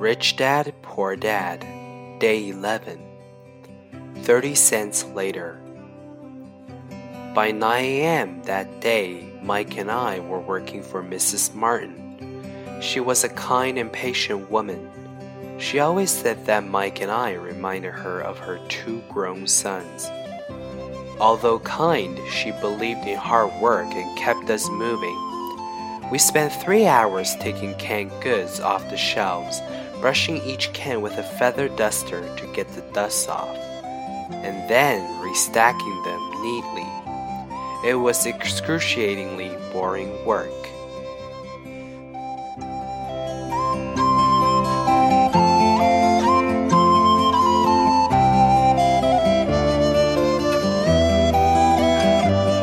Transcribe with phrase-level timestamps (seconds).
[0.00, 1.60] Rich Dad, Poor Dad,
[2.18, 3.00] Day 11.
[4.16, 5.58] 30 cents later.
[7.34, 8.42] By 9 a.m.
[8.44, 11.54] that day, Mike and I were working for Mrs.
[11.54, 12.80] Martin.
[12.80, 14.88] She was a kind and patient woman.
[15.58, 20.08] She always said that Mike and I reminded her of her two grown sons.
[21.20, 25.31] Although kind, she believed in hard work and kept us moving.
[26.12, 29.62] We spent three hours taking canned goods off the shelves,
[29.98, 36.04] brushing each can with a feather duster to get the dust off, and then restacking
[36.04, 37.88] them neatly.
[37.88, 40.52] It was excruciatingly boring work.